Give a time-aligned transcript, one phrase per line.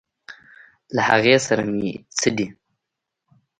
[0.95, 2.47] له هغې سره مې څه دي.